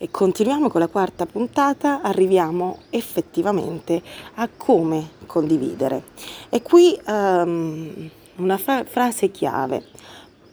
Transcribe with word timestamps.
E 0.00 0.12
continuiamo 0.12 0.68
con 0.68 0.80
la 0.80 0.86
quarta 0.86 1.26
puntata, 1.26 2.02
arriviamo 2.02 2.82
effettivamente 2.90 4.00
a 4.34 4.48
come 4.56 5.08
condividere. 5.26 6.04
E 6.50 6.62
qui 6.62 6.96
um, 7.04 8.08
una 8.36 8.56
fra- 8.58 8.84
frase 8.84 9.32
chiave, 9.32 9.84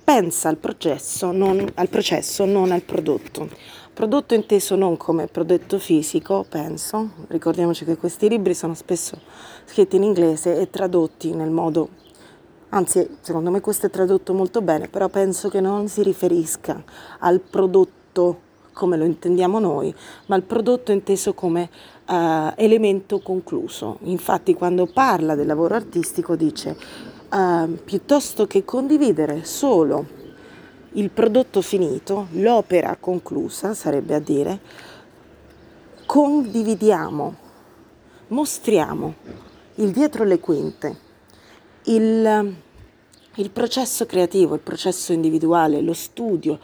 pensa 0.03 0.49
al 0.49 0.57
processo, 0.57 1.31
non, 1.31 1.63
al 1.75 1.89
processo, 1.89 2.45
non 2.45 2.71
al 2.71 2.81
prodotto. 2.81 3.47
Prodotto 3.93 4.33
inteso 4.33 4.75
non 4.75 4.97
come 4.97 5.27
prodotto 5.27 5.77
fisico, 5.77 6.43
penso, 6.49 7.11
ricordiamoci 7.27 7.85
che 7.85 7.97
questi 7.97 8.27
libri 8.27 8.55
sono 8.55 8.73
spesso 8.73 9.21
scritti 9.65 9.97
in 9.97 10.01
inglese 10.01 10.59
e 10.59 10.71
tradotti 10.71 11.35
nel 11.35 11.51
modo, 11.51 11.89
anzi 12.69 13.17
secondo 13.21 13.51
me 13.51 13.61
questo 13.61 13.85
è 13.85 13.89
tradotto 13.91 14.33
molto 14.33 14.63
bene, 14.63 14.87
però 14.87 15.07
penso 15.07 15.49
che 15.49 15.61
non 15.61 15.87
si 15.87 16.01
riferisca 16.01 16.83
al 17.19 17.41
prodotto 17.41 18.44
come 18.75 18.97
lo 18.97 19.05
intendiamo 19.05 19.57
noi, 19.57 19.95
ma 20.25 20.35
il 20.35 20.43
prodotto 20.43 20.91
inteso 20.91 21.33
come 21.33 21.69
uh, 22.07 22.51
elemento 22.57 23.19
concluso. 23.19 23.99
Infatti 24.01 24.53
quando 24.53 24.85
parla 24.85 25.33
del 25.33 25.47
lavoro 25.47 25.75
artistico 25.75 26.35
dice 26.35 26.77
uh, 27.31 27.73
piuttosto 27.83 28.45
che 28.45 28.65
condividere 28.65 29.45
solo 29.45 30.05
il 30.91 31.09
prodotto 31.09 31.61
finito, 31.61 32.27
l'opera 32.31 32.97
conclusa, 32.99 33.73
sarebbe 33.73 34.13
a 34.13 34.19
dire, 34.19 34.59
condividiamo, 36.05 37.35
mostriamo 38.27 39.13
il 39.75 39.91
dietro 39.91 40.23
le 40.23 40.39
quinte, 40.39 40.97
il, 41.83 42.55
il 43.35 43.49
processo 43.51 44.05
creativo, 44.05 44.55
il 44.55 44.61
processo 44.61 45.11
individuale, 45.13 45.81
lo 45.81 45.93
studio, 45.93 46.59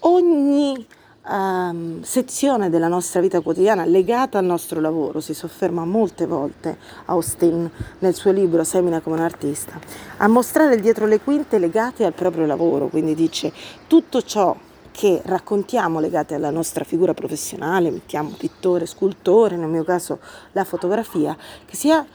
ogni 0.00 0.86
um, 1.28 2.02
sezione 2.02 2.70
della 2.70 2.88
nostra 2.88 3.20
vita 3.20 3.40
quotidiana 3.40 3.84
legata 3.84 4.38
al 4.38 4.44
nostro 4.44 4.80
lavoro, 4.80 5.20
si 5.20 5.34
sofferma 5.34 5.84
molte 5.84 6.26
volte 6.26 6.78
Austin 7.06 7.70
nel 8.00 8.14
suo 8.14 8.32
libro 8.32 8.64
Semina 8.64 9.00
come 9.00 9.16
un 9.16 9.22
artista, 9.22 9.78
a 10.18 10.28
mostrare 10.28 10.74
il 10.74 10.80
dietro 10.80 11.06
le 11.06 11.20
quinte 11.20 11.58
legate 11.58 12.04
al 12.04 12.14
proprio 12.14 12.46
lavoro, 12.46 12.88
quindi 12.88 13.14
dice 13.14 13.52
tutto 13.86 14.22
ciò 14.22 14.56
che 14.90 15.20
raccontiamo 15.24 15.98
legate 15.98 16.34
alla 16.34 16.50
nostra 16.50 16.84
figura 16.84 17.14
professionale, 17.14 17.90
mettiamo 17.90 18.30
pittore, 18.38 18.86
scultore, 18.86 19.56
nel 19.56 19.68
mio 19.68 19.82
caso 19.82 20.20
la 20.52 20.62
fotografia, 20.62 21.36
che 21.66 21.74
sia 21.74 22.06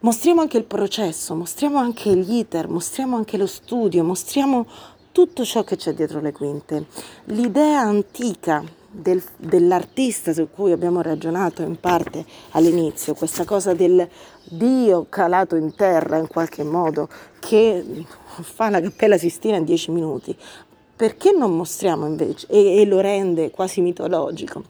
mostriamo 0.00 0.40
anche 0.40 0.56
il 0.56 0.64
processo, 0.64 1.34
mostriamo 1.34 1.78
anche 1.78 2.14
gli 2.14 2.36
iter, 2.36 2.68
mostriamo 2.68 3.16
anche 3.16 3.36
lo 3.36 3.46
studio, 3.46 4.02
mostriamo 4.02 4.66
tutto 5.14 5.44
ciò 5.44 5.62
che 5.62 5.76
c'è 5.76 5.94
dietro 5.94 6.20
le 6.20 6.32
quinte. 6.32 6.86
L'idea 7.26 7.78
antica 7.78 8.64
del, 8.90 9.22
dell'artista 9.36 10.32
su 10.32 10.48
cui 10.50 10.72
abbiamo 10.72 11.02
ragionato 11.02 11.62
in 11.62 11.78
parte 11.78 12.26
all'inizio, 12.50 13.14
questa 13.14 13.44
cosa 13.44 13.74
del 13.74 14.08
Dio 14.42 15.06
calato 15.08 15.54
in 15.54 15.72
terra 15.76 16.18
in 16.18 16.26
qualche 16.26 16.64
modo, 16.64 17.08
che 17.38 18.04
fa 18.40 18.70
la 18.70 18.80
cappella 18.80 19.16
Sistina 19.16 19.56
in 19.56 19.64
dieci 19.64 19.92
minuti, 19.92 20.36
perché 20.96 21.30
non 21.30 21.56
mostriamo 21.56 22.06
invece, 22.06 22.48
e, 22.50 22.80
e 22.80 22.84
lo 22.84 22.98
rende 22.98 23.52
quasi 23.52 23.80
mitologico, 23.82 24.64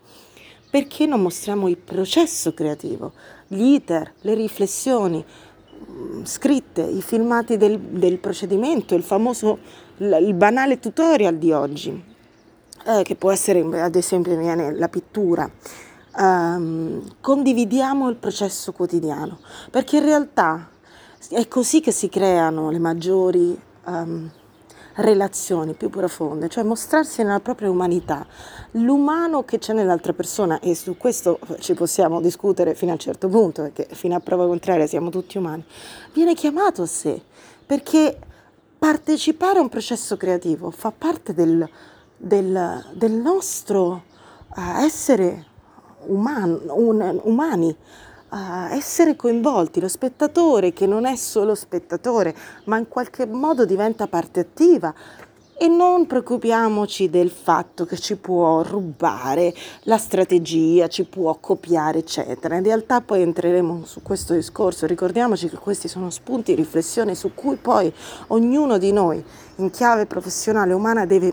perché 0.68 1.06
non 1.06 1.22
mostriamo 1.22 1.68
il 1.68 1.78
processo 1.78 2.52
creativo, 2.52 3.12
gli 3.46 3.72
iter, 3.72 4.12
le 4.20 4.34
riflessioni, 4.34 5.24
scritte, 6.24 6.82
i 6.82 7.00
filmati 7.00 7.56
del, 7.56 7.78
del 7.78 8.18
procedimento, 8.18 8.94
il 8.94 9.02
famoso, 9.02 9.58
il 9.98 10.34
banale 10.34 10.78
tutorial 10.78 11.36
di 11.36 11.52
oggi, 11.52 12.04
eh, 12.86 13.02
che 13.02 13.14
può 13.14 13.30
essere 13.30 13.60
ad 13.80 13.94
esempio 13.94 14.36
la 14.72 14.88
pittura. 14.88 15.50
Um, 16.16 17.02
condividiamo 17.20 18.08
il 18.08 18.16
processo 18.16 18.72
quotidiano, 18.72 19.38
perché 19.70 19.96
in 19.96 20.04
realtà 20.04 20.68
è 21.30 21.48
così 21.48 21.80
che 21.80 21.90
si 21.90 22.08
creano 22.08 22.70
le 22.70 22.78
maggiori 22.78 23.58
um, 23.86 24.30
relazioni 24.94 25.74
più 25.74 25.90
profonde, 25.90 26.48
cioè 26.48 26.62
mostrarsi 26.62 27.24
nella 27.24 27.40
propria 27.40 27.68
umanità, 27.68 28.24
l'umano 28.72 29.44
che 29.44 29.58
c'è 29.58 29.72
nell'altra 29.72 30.12
persona 30.12 30.60
e 30.60 30.76
su 30.76 30.96
questo 30.96 31.40
ci 31.58 31.74
possiamo 31.74 32.20
discutere 32.20 32.76
fino 32.76 32.92
a 32.92 32.94
un 32.94 33.00
certo 33.00 33.28
punto, 33.28 33.62
perché 33.62 33.88
fino 33.92 34.14
a 34.14 34.20
prova 34.20 34.46
contraria 34.46 34.86
siamo 34.86 35.10
tutti 35.10 35.36
umani, 35.36 35.64
viene 36.12 36.34
chiamato 36.34 36.82
a 36.82 36.86
sé, 36.86 37.20
perché 37.66 38.18
partecipare 38.84 39.60
a 39.60 39.62
un 39.62 39.70
processo 39.70 40.18
creativo 40.18 40.70
fa 40.70 40.92
parte 40.92 41.32
del, 41.32 41.66
del, 42.18 42.84
del 42.92 43.12
nostro 43.12 44.02
uh, 44.54 44.60
essere 44.84 45.46
umano, 46.00 46.60
un, 46.74 47.18
umani, 47.22 47.74
a 48.28 48.74
essere 48.74 49.16
coinvolti, 49.16 49.80
lo 49.80 49.88
spettatore 49.88 50.74
che 50.74 50.84
non 50.86 51.06
è 51.06 51.16
solo 51.16 51.54
spettatore, 51.54 52.36
ma 52.64 52.76
in 52.76 52.86
qualche 52.86 53.24
modo 53.24 53.64
diventa 53.64 54.06
parte 54.06 54.40
attiva. 54.40 54.92
E 55.56 55.68
non 55.68 56.06
preoccupiamoci 56.06 57.08
del 57.08 57.30
fatto 57.30 57.84
che 57.84 57.96
ci 57.96 58.16
può 58.16 58.62
rubare 58.62 59.54
la 59.82 59.98
strategia, 59.98 60.88
ci 60.88 61.04
può 61.04 61.36
copiare, 61.38 61.98
eccetera. 61.98 62.56
In 62.56 62.64
realtà 62.64 63.00
poi 63.00 63.22
entreremo 63.22 63.84
su 63.84 64.02
questo 64.02 64.34
discorso, 64.34 64.84
ricordiamoci 64.84 65.48
che 65.48 65.56
questi 65.56 65.86
sono 65.86 66.10
spunti, 66.10 66.56
riflessioni 66.56 67.14
su 67.14 67.34
cui 67.34 67.54
poi 67.54 67.92
ognuno 68.28 68.78
di 68.78 68.90
noi 68.90 69.24
in 69.56 69.70
chiave 69.70 70.06
professionale 70.06 70.72
umana 70.72 71.06
deve 71.06 71.32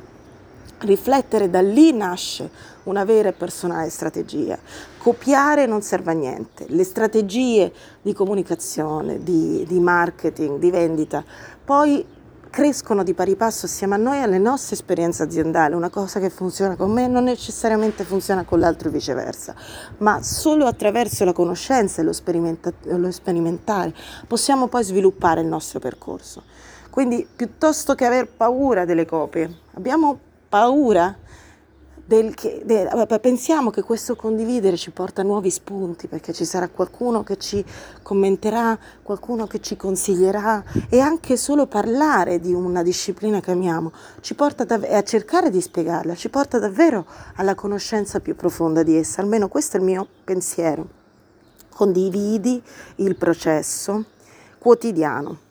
riflettere, 0.81 1.49
da 1.49 1.61
lì 1.61 1.91
nasce 1.91 2.49
una 2.83 3.03
vera 3.03 3.29
e 3.29 3.33
personale 3.33 3.89
strategia. 3.89 4.57
Copiare 4.99 5.65
non 5.65 5.81
serve 5.81 6.11
a 6.11 6.15
niente, 6.15 6.65
le 6.67 6.83
strategie 6.83 7.73
di 8.03 8.13
comunicazione, 8.13 9.23
di, 9.23 9.65
di 9.67 9.79
marketing, 9.79 10.59
di 10.59 10.69
vendita, 10.69 11.23
poi 11.65 12.19
crescono 12.51 13.01
di 13.03 13.13
pari 13.13 13.37
passo 13.37 13.65
assieme 13.65 13.95
a 13.95 13.97
noi 13.97 14.21
alle 14.21 14.37
nostre 14.37 14.75
esperienze 14.75 15.23
aziendali. 15.23 15.73
Una 15.73 15.89
cosa 15.89 16.19
che 16.19 16.29
funziona 16.29 16.75
con 16.75 16.91
me 16.91 17.07
non 17.07 17.23
necessariamente 17.23 18.03
funziona 18.03 18.43
con 18.43 18.59
l'altro 18.59 18.89
e 18.89 18.91
viceversa, 18.91 19.55
ma 19.99 20.21
solo 20.21 20.65
attraverso 20.65 21.23
la 21.23 21.33
conoscenza 21.33 22.01
e 22.01 22.03
lo, 22.03 22.13
sperimenta- 22.13 22.73
lo 22.83 23.09
sperimentare 23.09 23.95
possiamo 24.27 24.67
poi 24.67 24.83
sviluppare 24.83 25.41
il 25.41 25.47
nostro 25.47 25.79
percorso. 25.79 26.43
Quindi 26.89 27.25
piuttosto 27.33 27.95
che 27.95 28.05
aver 28.05 28.27
paura 28.27 28.83
delle 28.83 29.05
copie, 29.05 29.49
abbiamo 29.75 30.19
paura 30.49 31.17
del 32.05 32.33
del, 32.63 33.19
pensiamo 33.21 33.69
che 33.69 33.81
questo 33.81 34.15
condividere 34.15 34.77
ci 34.77 34.91
porta 34.91 35.23
nuovi 35.23 35.49
spunti 35.49 36.07
perché 36.07 36.33
ci 36.33 36.45
sarà 36.45 36.67
qualcuno 36.67 37.23
che 37.23 37.37
ci 37.37 37.63
commenterà, 38.01 38.77
qualcuno 39.01 39.47
che 39.47 39.59
ci 39.59 39.75
consiglierà 39.75 40.63
e 40.89 40.99
anche 40.99 41.37
solo 41.37 41.67
parlare 41.67 42.39
di 42.39 42.53
una 42.53 42.83
disciplina 42.83 43.39
che 43.39 43.51
amiamo 43.51 43.91
ci 44.21 44.35
porta 44.35 44.63
dav- 44.63 44.91
a 44.91 45.03
cercare 45.03 45.49
di 45.49 45.61
spiegarla, 45.61 46.15
ci 46.15 46.29
porta 46.29 46.59
davvero 46.59 47.05
alla 47.35 47.55
conoscenza 47.55 48.19
più 48.19 48.35
profonda 48.35 48.83
di 48.83 48.95
essa, 48.95 49.21
almeno 49.21 49.47
questo 49.47 49.77
è 49.77 49.79
il 49.79 49.85
mio 49.85 50.07
pensiero. 50.23 50.99
Condividi 51.69 52.61
il 52.97 53.15
processo 53.15 54.05
quotidiano 54.57 55.49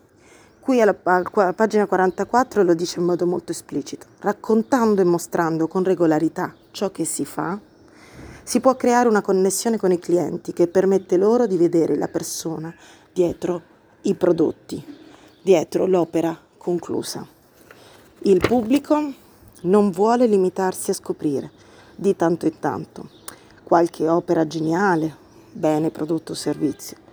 Qui 0.60 0.78
alla 0.78 0.92
pagina 0.92 1.86
44 1.86 2.62
lo 2.62 2.74
dice 2.74 3.00
in 3.00 3.06
modo 3.06 3.26
molto 3.26 3.50
esplicito. 3.50 4.06
Raccontando 4.18 5.00
e 5.00 5.04
mostrando 5.04 5.66
con 5.66 5.82
regolarità 5.82 6.54
ciò 6.70 6.90
che 6.90 7.06
si 7.06 7.24
fa, 7.24 7.58
si 8.42 8.60
può 8.60 8.76
creare 8.76 9.08
una 9.08 9.22
connessione 9.22 9.78
con 9.78 9.90
i 9.90 9.98
clienti 9.98 10.52
che 10.52 10.68
permette 10.68 11.16
loro 11.16 11.46
di 11.46 11.56
vedere 11.56 11.96
la 11.96 12.08
persona 12.08 12.72
dietro 13.10 13.62
i 14.02 14.14
prodotti, 14.14 14.84
dietro 15.40 15.86
l'opera 15.86 16.38
conclusa. 16.58 17.26
Il 18.20 18.46
pubblico 18.46 19.12
non 19.62 19.90
vuole 19.90 20.26
limitarsi 20.26 20.90
a 20.90 20.94
scoprire 20.94 21.50
di 21.96 22.14
tanto 22.14 22.44
in 22.44 22.58
tanto 22.58 23.08
qualche 23.62 24.06
opera 24.06 24.46
geniale, 24.46 25.16
bene, 25.52 25.90
prodotto 25.90 26.32
o 26.32 26.34
servizio 26.34 27.08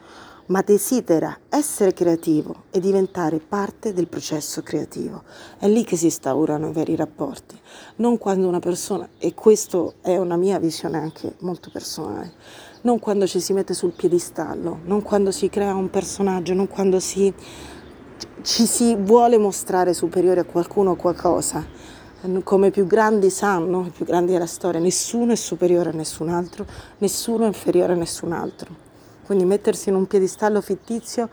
ma 0.47 0.61
desidera 0.61 1.37
essere 1.49 1.93
creativo 1.93 2.63
e 2.71 2.79
diventare 2.79 3.39
parte 3.39 3.93
del 3.93 4.07
processo 4.07 4.61
creativo. 4.61 5.23
È 5.57 5.67
lì 5.67 5.83
che 5.83 5.97
si 5.97 6.05
instaurano 6.05 6.69
i 6.69 6.73
veri 6.73 6.95
rapporti, 6.95 7.59
non 7.97 8.17
quando 8.17 8.47
una 8.47 8.59
persona, 8.59 9.07
e 9.17 9.33
questa 9.33 9.85
è 10.01 10.17
una 10.17 10.37
mia 10.37 10.59
visione 10.59 10.97
anche 10.97 11.35
molto 11.39 11.69
personale, 11.71 12.33
non 12.81 12.99
quando 12.99 13.27
ci 13.27 13.39
si 13.39 13.53
mette 13.53 13.73
sul 13.73 13.91
piedistallo, 13.91 14.79
non 14.85 15.01
quando 15.01 15.31
si 15.31 15.49
crea 15.49 15.73
un 15.73 15.89
personaggio, 15.89 16.53
non 16.53 16.67
quando 16.67 16.99
si, 16.99 17.33
ci 18.41 18.65
si 18.65 18.95
vuole 18.95 19.37
mostrare 19.37 19.93
superiore 19.93 20.41
a 20.41 20.45
qualcuno 20.45 20.91
o 20.91 20.95
qualcosa. 20.95 21.95
Come 22.43 22.67
i 22.67 22.71
più 22.71 22.87
grandi 22.87 23.29
sanno, 23.29 23.85
i 23.85 23.91
più 23.91 24.03
grandi 24.03 24.31
della 24.31 24.47
storia, 24.47 24.79
nessuno 24.79 25.33
è 25.33 25.35
superiore 25.35 25.91
a 25.91 25.93
nessun 25.93 26.29
altro, 26.29 26.65
nessuno 26.97 27.43
è 27.43 27.47
inferiore 27.47 27.93
a 27.93 27.95
nessun 27.95 28.31
altro 28.31 28.86
quindi 29.27 29.43
mettersi 29.43 29.89
in 29.89 29.95
un 29.95 30.07
piedistallo 30.07 30.61
fittizio 30.61 31.29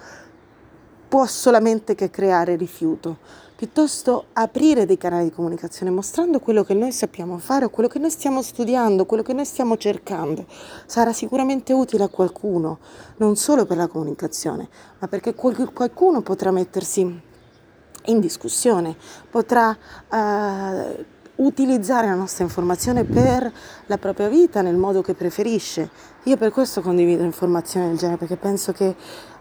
può 1.07 1.27
solamente 1.27 1.95
che 1.95 2.11
creare 2.11 2.57
rifiuto. 2.57 3.19
piuttosto 3.55 4.27
aprire 4.33 4.85
dei 4.85 4.99
canali 4.99 5.27
di 5.27 5.31
comunicazione 5.31 5.93
mostrando 5.93 6.41
quello 6.41 6.65
che 6.65 6.75
noi 6.75 6.91
sappiamo 6.91 7.39
fare 7.39 7.67
o 7.67 7.71
quello 7.71 7.89
che 7.89 8.01
noi 8.01 8.11
stiamo 8.11 8.43
studiando, 8.43 9.07
quello 9.07 9.23
che 9.23 9.33
noi 9.33 9.45
stiamo 9.45 9.77
cercando. 9.77 10.45
Sarà 10.87 11.13
sicuramente 11.13 11.73
utile 11.73 12.03
a 12.03 12.09
qualcuno, 12.09 12.81
non 13.19 13.37
solo 13.37 13.65
per 13.65 13.77
la 13.77 13.87
comunicazione, 13.87 14.69
ma 14.99 15.07
perché 15.07 15.35
qualcuno 15.35 16.21
potrà 16.21 16.51
mettersi 16.51 17.01
in 18.07 18.21
discussione, 18.21 18.97
potrà 19.31 19.75
eh, 20.13 21.07
utilizzare 21.37 22.07
la 22.07 22.15
nostra 22.15 22.45
informazione 22.45 23.05
per 23.05 23.51
la 23.87 23.99
propria 23.99 24.29
vita 24.29 24.63
nel 24.63 24.77
modo 24.77 25.03
che 25.03 25.15
preferisce. 25.15 25.91
Io 26.25 26.37
per 26.37 26.51
questo 26.51 26.81
condivido 26.81 27.23
informazioni 27.23 27.89
del 27.89 27.97
genere 27.97 28.19
perché 28.19 28.37
penso 28.37 28.73
che 28.73 28.95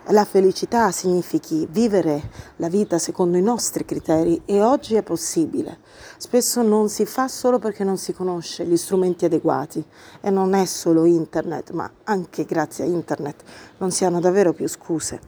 la 0.07 0.25
felicità 0.25 0.91
significhi 0.91 1.65
vivere 1.69 2.29
la 2.57 2.67
vita 2.67 2.97
secondo 2.97 3.37
i 3.37 3.41
nostri 3.41 3.85
criteri 3.85 4.41
e 4.45 4.61
oggi 4.61 4.95
è 4.95 5.01
possibile. 5.01 5.77
Spesso 6.17 6.61
non 6.61 6.89
si 6.89 7.05
fa 7.05 7.29
solo 7.29 7.57
perché 7.57 7.85
non 7.85 7.97
si 7.97 8.11
conosce 8.11 8.65
gli 8.65 8.75
strumenti 8.75 9.25
adeguati 9.25 9.83
e 10.19 10.29
non 10.29 10.55
è 10.55 10.65
solo 10.65 11.05
internet, 11.05 11.71
ma 11.71 11.89
anche 12.03 12.43
grazie 12.43 12.83
a 12.83 12.87
internet 12.87 13.43
non 13.77 13.91
si 13.91 14.03
hanno 14.03 14.19
davvero 14.19 14.51
più 14.51 14.67
scuse. 14.67 15.21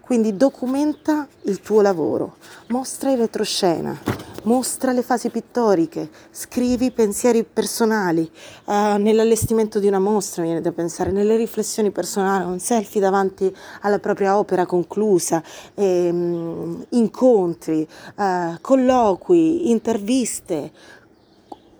Quindi 0.00 0.36
documenta 0.36 1.26
il 1.42 1.60
tuo 1.60 1.80
lavoro, 1.80 2.36
mostra 2.68 3.10
in 3.10 3.16
retroscena, 3.16 3.98
mostra 4.44 4.92
le 4.92 5.02
fasi 5.02 5.28
pittoriche, 5.28 6.08
scrivi 6.30 6.90
pensieri 6.90 7.44
personali, 7.44 8.30
uh, 8.64 8.96
nell'allestimento 8.96 9.78
di 9.78 9.86
una 9.86 9.98
mostra, 9.98 10.42
viene 10.42 10.60
da 10.60 10.72
pensare, 10.72 11.10
nelle 11.10 11.36
riflessioni 11.36 11.90
personali, 11.90 12.44
un 12.44 12.58
selfie 12.58 13.00
davanti 13.00 13.54
alla 13.82 13.98
propria 13.98 14.38
opera 14.38 14.66
conclusa, 14.66 15.42
ehm, 15.74 16.86
incontri, 16.90 17.86
uh, 18.16 18.56
colloqui, 18.60 19.70
interviste, 19.70 20.72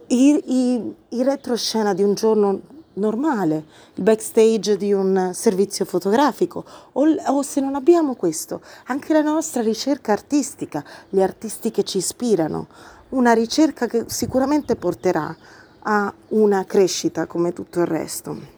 i, 0.08 0.42
i, 0.44 0.94
i 1.10 1.22
retroscena 1.22 1.94
di 1.94 2.02
un 2.02 2.14
giorno 2.14 2.60
normale, 2.94 3.64
il 3.94 4.02
backstage 4.02 4.76
di 4.76 4.92
un 4.92 5.30
servizio 5.32 5.84
fotografico 5.84 6.64
o, 6.92 7.04
o, 7.26 7.42
se 7.42 7.60
non 7.60 7.74
abbiamo 7.74 8.14
questo, 8.14 8.60
anche 8.86 9.12
la 9.12 9.22
nostra 9.22 9.62
ricerca 9.62 10.12
artistica, 10.12 10.84
gli 11.08 11.20
artisti 11.20 11.70
che 11.70 11.82
ci 11.82 11.98
ispirano, 11.98 12.66
una 13.10 13.32
ricerca 13.32 13.86
che 13.86 14.04
sicuramente 14.06 14.76
porterà 14.76 15.36
a 15.86 16.12
una 16.28 16.64
crescita 16.64 17.26
come 17.26 17.52
tutto 17.52 17.80
il 17.80 17.86
resto. 17.86 18.52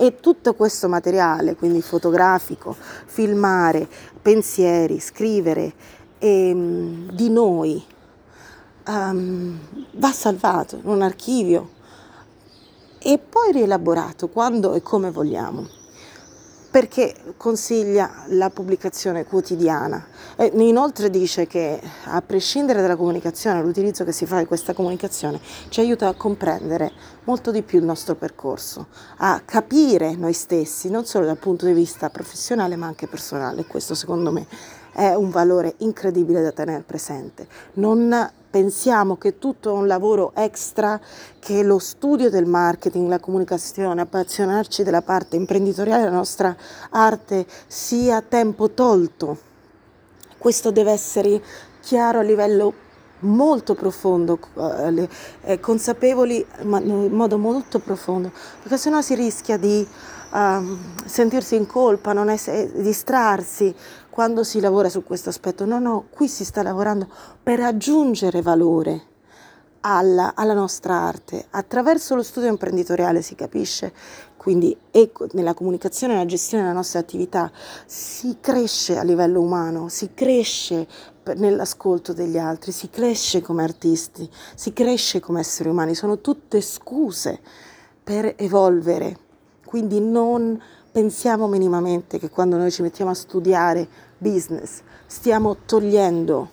E 0.00 0.20
tutto 0.20 0.54
questo 0.54 0.88
materiale, 0.88 1.56
quindi 1.56 1.82
fotografico, 1.82 2.76
filmare, 3.06 3.88
pensieri, 4.22 5.00
scrivere 5.00 5.72
ehm, 6.18 7.10
di 7.10 7.30
noi, 7.30 7.84
um, 8.86 9.58
va 9.94 10.12
salvato 10.12 10.76
in 10.76 10.88
un 10.88 11.02
archivio 11.02 11.76
e 12.98 13.18
poi 13.18 13.52
rielaborato 13.52 14.28
quando 14.28 14.74
e 14.74 14.82
come 14.82 15.10
vogliamo 15.10 15.78
perché 16.70 17.14
consiglia 17.36 18.24
la 18.28 18.50
pubblicazione 18.50 19.24
quotidiana. 19.24 20.06
E 20.36 20.52
inoltre 20.54 21.10
dice 21.10 21.46
che 21.46 21.80
a 22.04 22.20
prescindere 22.20 22.80
dalla 22.82 22.96
comunicazione, 22.96 23.62
l'utilizzo 23.62 24.04
che 24.04 24.12
si 24.12 24.26
fa 24.26 24.38
di 24.38 24.44
questa 24.44 24.74
comunicazione 24.74 25.40
ci 25.70 25.80
aiuta 25.80 26.08
a 26.08 26.14
comprendere 26.14 26.92
molto 27.24 27.50
di 27.50 27.62
più 27.62 27.78
il 27.78 27.84
nostro 27.84 28.14
percorso, 28.14 28.88
a 29.16 29.40
capire 29.44 30.14
noi 30.14 30.34
stessi, 30.34 30.90
non 30.90 31.04
solo 31.04 31.24
dal 31.24 31.38
punto 31.38 31.64
di 31.66 31.72
vista 31.72 32.10
professionale 32.10 32.76
ma 32.76 32.86
anche 32.86 33.06
personale. 33.06 33.64
Questo 33.64 33.94
secondo 33.94 34.30
me 34.30 34.46
è 34.92 35.14
un 35.14 35.30
valore 35.30 35.74
incredibile 35.78 36.42
da 36.42 36.52
tenere 36.52 36.82
presente. 36.82 37.46
Non 37.74 38.30
pensiamo 38.50 39.16
che 39.16 39.38
tutto 39.38 39.72
un 39.72 39.86
lavoro 39.86 40.32
extra, 40.34 41.00
che 41.38 41.62
lo 41.62 41.78
studio 41.78 42.30
del 42.30 42.46
marketing, 42.46 43.08
la 43.08 43.20
comunicazione, 43.20 44.00
appassionarci 44.00 44.82
della 44.82 45.02
parte 45.02 45.36
imprenditoriale 45.36 46.04
della 46.04 46.16
nostra 46.16 46.56
arte 46.90 47.46
sia 47.66 48.22
tempo 48.22 48.70
tolto. 48.70 49.38
Questo 50.38 50.70
deve 50.70 50.92
essere 50.92 51.42
chiaro 51.80 52.20
a 52.20 52.22
livello 52.22 52.86
molto 53.20 53.74
profondo, 53.74 54.38
eh, 54.56 55.08
eh, 55.42 55.60
consapevoli 55.60 56.44
ma 56.62 56.78
in 56.80 57.12
modo 57.12 57.38
molto 57.38 57.80
profondo, 57.80 58.30
perché 58.62 58.76
sennò 58.76 59.00
si 59.00 59.14
rischia 59.14 59.56
di 59.56 59.86
sentirsi 61.04 61.56
in 61.56 61.66
colpa, 61.66 62.12
non 62.12 62.28
essere, 62.28 62.70
distrarsi 62.80 63.74
quando 64.10 64.44
si 64.44 64.60
lavora 64.60 64.88
su 64.88 65.04
questo 65.04 65.28
aspetto. 65.28 65.64
No, 65.64 65.78
no, 65.78 66.06
qui 66.10 66.28
si 66.28 66.44
sta 66.44 66.62
lavorando 66.62 67.08
per 67.42 67.60
aggiungere 67.60 68.42
valore 68.42 69.02
alla, 69.80 70.34
alla 70.34 70.54
nostra 70.54 70.94
arte. 70.94 71.46
Attraverso 71.50 72.14
lo 72.14 72.22
studio 72.22 72.48
imprenditoriale 72.48 73.22
si 73.22 73.34
capisce, 73.34 73.92
quindi 74.36 74.76
nella 75.32 75.54
comunicazione 75.54 76.12
e 76.12 76.16
nella 76.16 76.28
gestione 76.28 76.62
della 76.64 76.74
nostra 76.74 76.98
attività 76.98 77.50
si 77.86 78.38
cresce 78.40 78.98
a 78.98 79.02
livello 79.02 79.40
umano, 79.40 79.88
si 79.88 80.10
cresce 80.14 80.86
nell'ascolto 81.36 82.12
degli 82.12 82.38
altri, 82.38 82.72
si 82.72 82.88
cresce 82.90 83.42
come 83.42 83.62
artisti, 83.62 84.28
si 84.54 84.72
cresce 84.72 85.20
come 85.20 85.40
esseri 85.40 85.68
umani, 85.68 85.94
sono 85.94 86.20
tutte 86.20 86.60
scuse 86.60 87.38
per 88.02 88.34
evolvere. 88.36 89.26
Quindi 89.68 90.00
non 90.00 90.58
pensiamo 90.90 91.46
minimamente 91.46 92.18
che 92.18 92.30
quando 92.30 92.56
noi 92.56 92.70
ci 92.70 92.80
mettiamo 92.80 93.10
a 93.10 93.14
studiare 93.14 93.86
business 94.16 94.80
stiamo 95.04 95.58
togliendo 95.66 96.48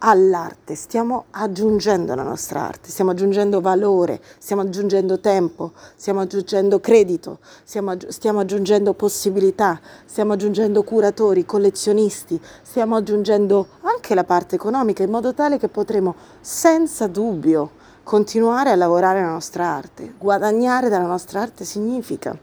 all'arte, 0.00 0.74
stiamo 0.74 1.24
aggiungendo 1.30 2.12
alla 2.12 2.22
nostra 2.22 2.60
arte, 2.60 2.90
stiamo 2.90 3.12
aggiungendo 3.12 3.62
valore, 3.62 4.20
stiamo 4.36 4.60
aggiungendo 4.60 5.18
tempo, 5.18 5.72
stiamo 5.96 6.20
aggiungendo 6.20 6.78
credito, 6.78 7.38
stiamo, 7.64 7.92
aggi- 7.92 8.12
stiamo 8.12 8.40
aggiungendo 8.40 8.92
possibilità, 8.92 9.80
stiamo 10.04 10.34
aggiungendo 10.34 10.82
curatori, 10.82 11.46
collezionisti, 11.46 12.38
stiamo 12.60 12.96
aggiungendo 12.96 13.66
anche 13.80 14.14
la 14.14 14.24
parte 14.24 14.56
economica 14.56 15.02
in 15.02 15.10
modo 15.10 15.32
tale 15.32 15.58
che 15.58 15.68
potremo 15.68 16.14
senza 16.42 17.06
dubbio 17.06 17.78
continuare 18.02 18.70
a 18.70 18.76
lavorare 18.76 19.20
la 19.20 19.30
nostra 19.30 19.66
arte. 19.66 20.14
Guadagnare 20.18 20.88
dalla 20.88 21.06
nostra 21.06 21.40
arte 21.40 21.64
significa 21.64 22.36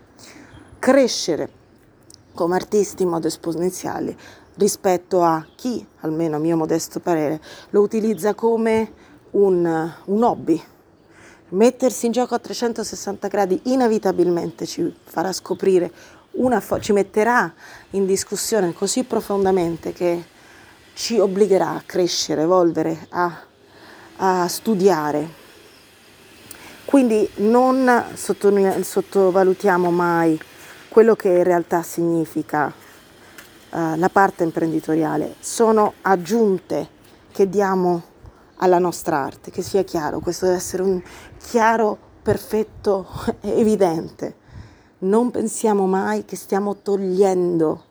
crescere 0.79 1.49
come 2.33 2.55
artisti 2.55 3.03
in 3.03 3.09
modo 3.09 3.27
esponenziale 3.27 4.15
rispetto 4.55 5.23
a 5.23 5.45
chi, 5.55 5.85
almeno 6.01 6.35
a 6.35 6.39
mio 6.39 6.57
modesto 6.57 6.99
parere, 6.99 7.41
lo 7.71 7.81
utilizza 7.81 8.33
come 8.33 8.91
un, 9.31 9.93
un 10.05 10.23
hobby. 10.23 10.61
Mettersi 11.49 12.07
in 12.07 12.11
gioco 12.11 12.35
a 12.35 12.39
360 12.39 13.27
gradi 13.27 13.59
inevitabilmente 13.65 14.65
ci 14.65 14.93
farà 15.03 15.31
scoprire 15.31 15.91
una 16.31 16.59
fo- 16.59 16.79
ci 16.79 16.91
metterà 16.91 17.51
in 17.91 18.05
discussione 18.05 18.73
così 18.73 19.03
profondamente 19.03 19.93
che 19.93 20.25
ci 20.93 21.19
obbligherà 21.19 21.69
a 21.69 21.83
crescere, 21.85 22.41
evolvere, 22.41 23.07
a, 23.09 23.43
a 24.17 24.47
studiare. 24.47 25.45
Quindi 26.87 27.29
non 27.39 27.91
sottovalutiamo 28.13 29.91
mai 29.91 30.39
quello 30.87 31.17
che 31.17 31.27
in 31.27 31.43
realtà 31.43 31.81
significa 31.81 32.67
uh, 32.67 33.95
la 33.97 34.07
parte 34.09 34.45
imprenditoriale, 34.45 35.35
sono 35.41 35.95
aggiunte 36.03 36.87
che 37.33 37.49
diamo 37.49 38.01
alla 38.59 38.79
nostra 38.79 39.17
arte, 39.17 39.51
che 39.51 39.61
sia 39.61 39.83
chiaro, 39.83 40.19
questo 40.19 40.45
deve 40.45 40.57
essere 40.59 40.81
un 40.81 41.03
chiaro, 41.37 41.97
perfetto, 42.21 43.05
evidente. 43.41 44.35
Non 44.99 45.29
pensiamo 45.29 45.87
mai 45.87 46.23
che 46.23 46.37
stiamo 46.37 46.77
togliendo 46.77 47.83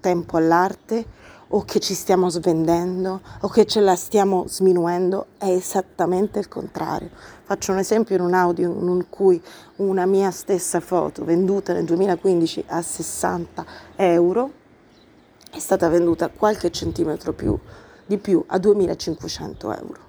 tempo 0.00 0.38
all'arte 0.38 1.04
o 1.48 1.64
che 1.64 1.80
ci 1.80 1.94
stiamo 1.94 2.28
svendendo 2.28 3.20
o 3.40 3.48
che 3.48 3.64
ce 3.64 3.80
la 3.80 3.96
stiamo 3.96 4.44
sminuendo, 4.46 5.26
è 5.38 5.48
esattamente 5.48 6.38
il 6.38 6.48
contrario. 6.48 7.10
Faccio 7.44 7.72
un 7.72 7.78
esempio 7.78 8.16
in 8.16 8.22
un 8.22 8.34
audio 8.34 8.70
in 8.70 9.06
cui 9.08 9.42
una 9.76 10.04
mia 10.04 10.30
stessa 10.30 10.80
foto 10.80 11.24
venduta 11.24 11.72
nel 11.72 11.84
2015 11.84 12.64
a 12.68 12.82
60 12.82 13.66
euro 13.96 14.52
è 15.50 15.58
stata 15.58 15.88
venduta 15.88 16.28
qualche 16.28 16.70
centimetro 16.70 17.32
più, 17.32 17.58
di 18.04 18.18
più 18.18 18.44
a 18.46 18.58
2500 18.58 19.72
euro. 19.72 20.06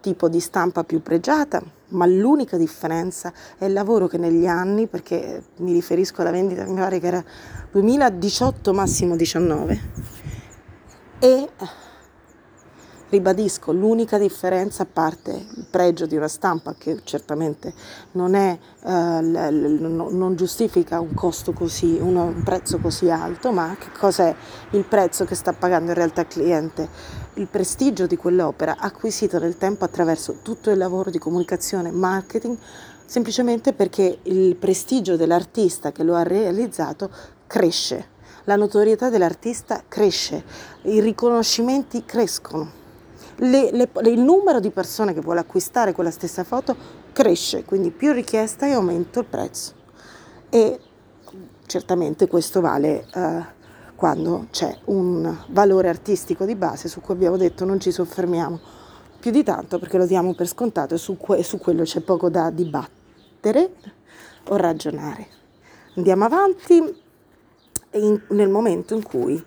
Tipo 0.00 0.30
di 0.30 0.40
stampa 0.40 0.82
più 0.82 1.02
pregiata, 1.02 1.62
ma 1.88 2.06
l'unica 2.06 2.56
differenza 2.56 3.32
è 3.58 3.66
il 3.66 3.74
lavoro 3.74 4.06
che 4.06 4.16
negli 4.16 4.46
anni, 4.46 4.86
perché 4.86 5.42
mi 5.58 5.72
riferisco 5.72 6.22
alla 6.22 6.30
vendita, 6.30 6.64
mi 6.64 6.76
pare 6.76 6.98
che 6.98 7.06
era 7.06 7.22
2018 7.70 8.72
massimo 8.72 9.14
19, 9.14 9.80
e 11.20 11.48
Ribadisco, 13.10 13.72
l'unica 13.72 14.18
differenza, 14.18 14.84
a 14.84 14.86
parte 14.86 15.32
il 15.32 15.66
pregio 15.68 16.06
di 16.06 16.14
una 16.14 16.28
stampa 16.28 16.76
che 16.78 17.00
certamente 17.02 17.74
non, 18.12 18.34
è, 18.34 18.56
eh, 18.84 19.22
l- 19.22 19.80
l- 19.80 20.14
non 20.14 20.36
giustifica 20.36 21.00
un 21.00 21.12
costo 21.12 21.52
così, 21.52 21.98
un 22.00 22.40
prezzo 22.44 22.78
così 22.78 23.10
alto, 23.10 23.50
ma 23.50 23.74
che 23.76 23.88
cosa 23.98 24.28
è 24.28 24.36
il 24.70 24.84
prezzo 24.84 25.24
che 25.24 25.34
sta 25.34 25.52
pagando 25.52 25.90
in 25.90 25.96
realtà 25.96 26.20
il 26.20 26.28
cliente? 26.28 26.88
Il 27.34 27.48
prestigio 27.48 28.06
di 28.06 28.16
quell'opera 28.16 28.76
acquisito 28.78 29.40
nel 29.40 29.56
tempo 29.56 29.84
attraverso 29.84 30.38
tutto 30.42 30.70
il 30.70 30.78
lavoro 30.78 31.10
di 31.10 31.18
comunicazione, 31.18 31.90
marketing, 31.90 32.56
semplicemente 33.04 33.72
perché 33.72 34.20
il 34.22 34.54
prestigio 34.54 35.16
dell'artista 35.16 35.90
che 35.90 36.04
lo 36.04 36.14
ha 36.14 36.22
realizzato 36.22 37.10
cresce, 37.48 38.09
la 38.44 38.56
notorietà 38.56 39.10
dell'artista 39.10 39.82
cresce, 39.86 40.44
i 40.82 41.00
riconoscimenti 41.00 42.04
crescono 42.04 42.78
le, 43.40 43.70
le, 43.72 43.90
il 44.10 44.20
numero 44.20 44.60
di 44.60 44.70
persone 44.70 45.14
che 45.14 45.20
vuole 45.20 45.40
acquistare 45.40 45.92
quella 45.92 46.10
stessa 46.10 46.44
foto 46.44 46.76
cresce, 47.12 47.64
quindi 47.64 47.90
più 47.90 48.12
richiesta 48.12 48.66
e 48.66 48.72
aumenta 48.72 49.20
il 49.20 49.26
prezzo. 49.26 49.74
E 50.48 50.78
certamente 51.66 52.26
questo 52.26 52.60
vale 52.60 53.06
eh, 53.14 53.44
quando 53.94 54.46
c'è 54.50 54.76
un 54.86 55.34
valore 55.48 55.88
artistico 55.88 56.44
di 56.44 56.54
base 56.54 56.88
su 56.88 57.00
cui 57.00 57.14
abbiamo 57.14 57.36
detto 57.36 57.64
non 57.64 57.78
ci 57.80 57.92
soffermiamo 57.92 58.58
più 59.20 59.30
di 59.30 59.42
tanto 59.42 59.78
perché 59.78 59.98
lo 59.98 60.06
diamo 60.06 60.34
per 60.34 60.48
scontato 60.48 60.94
e 60.94 60.98
su, 60.98 61.16
que- 61.16 61.42
su 61.42 61.58
quello 61.58 61.82
c'è 61.82 62.00
poco 62.00 62.28
da 62.28 62.50
dibattere 62.50 63.74
o 64.48 64.56
ragionare. 64.56 65.26
Andiamo 65.96 66.24
avanti 66.24 66.99
in, 67.92 68.20
nel 68.28 68.48
momento 68.48 68.94
in 68.94 69.02
cui 69.02 69.42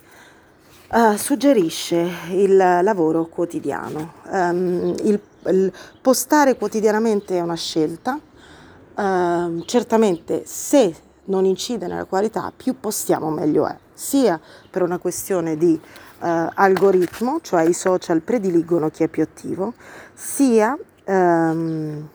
uh, 0.91 1.15
suggerisce 1.15 2.09
il 2.31 2.55
lavoro 2.55 3.25
quotidiano. 3.25 4.13
Um, 4.25 4.95
il, 5.03 5.19
il, 5.47 5.71
postare 6.01 6.55
quotidianamente 6.55 7.38
è 7.38 7.41
una 7.41 7.55
scelta, 7.55 8.19
uh, 8.95 9.63
certamente 9.65 10.43
se 10.45 10.95
non 11.25 11.45
incide 11.45 11.88
nella 11.88 12.05
qualità, 12.05 12.51
più 12.55 12.79
postiamo 12.79 13.29
meglio 13.29 13.65
è, 13.65 13.77
sia 13.93 14.39
per 14.69 14.81
una 14.81 14.97
questione 14.97 15.55
di 15.55 15.71
uh, 15.73 15.79
algoritmo, 16.53 17.39
cioè 17.41 17.63
i 17.63 17.73
social 17.73 18.21
prediligono 18.21 18.89
chi 18.89 19.03
è 19.03 19.07
più 19.07 19.23
attivo, 19.23 19.73
sia, 20.13 20.77
um, 21.05 22.07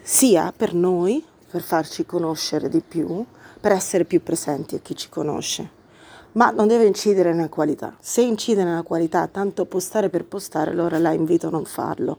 sia 0.00 0.52
per 0.56 0.72
noi, 0.72 1.22
per 1.50 1.60
farci 1.60 2.06
conoscere 2.06 2.70
di 2.70 2.80
più, 2.80 3.24
per 3.62 3.70
essere 3.72 4.04
più 4.04 4.22
presenti 4.22 4.74
a 4.74 4.80
chi 4.80 4.96
ci 4.96 5.08
conosce 5.08 5.80
ma 6.32 6.50
non 6.50 6.66
deve 6.66 6.86
incidere 6.86 7.32
nella 7.32 7.48
qualità. 7.48 7.94
Se 8.00 8.22
incide 8.22 8.64
nella 8.64 8.82
qualità, 8.82 9.26
tanto 9.26 9.66
postare 9.66 10.08
per 10.08 10.24
postare, 10.24 10.70
allora 10.70 10.98
la 10.98 11.12
invito 11.12 11.48
a 11.48 11.50
non 11.50 11.64
farlo. 11.64 12.18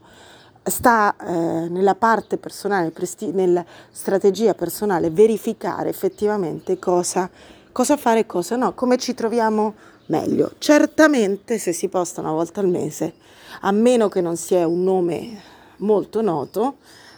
Sta 0.62 1.16
eh, 1.16 1.68
nella 1.68 1.94
parte 1.94 2.38
personale, 2.38 2.90
presti- 2.90 3.32
nella 3.32 3.64
strategia 3.90 4.54
personale, 4.54 5.10
verificare 5.10 5.88
effettivamente 5.88 6.78
cosa, 6.78 7.28
cosa 7.72 7.96
fare 7.96 8.20
e 8.20 8.26
cosa 8.26 8.56
no, 8.56 8.72
come 8.74 8.96
ci 8.98 9.14
troviamo 9.14 9.74
meglio. 10.06 10.52
Certamente 10.58 11.58
se 11.58 11.72
si 11.72 11.88
posta 11.88 12.20
una 12.20 12.32
volta 12.32 12.60
al 12.60 12.68
mese, 12.68 13.14
a 13.62 13.72
meno 13.72 14.08
che 14.08 14.20
non 14.20 14.36
sia 14.36 14.66
un 14.66 14.84
nome 14.84 15.40
molto 15.78 16.22
noto, 16.22 16.76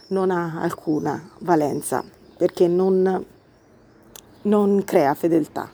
non 0.08 0.30
ha 0.30 0.60
alcuna 0.60 1.30
valenza 1.40 2.02
perché 2.36 2.68
non, 2.68 3.24
non 4.46 4.82
crea 4.84 5.14
fedeltà 5.14 5.68